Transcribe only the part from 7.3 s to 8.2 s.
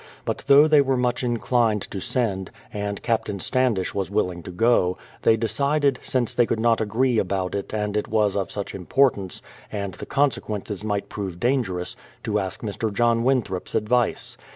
it and it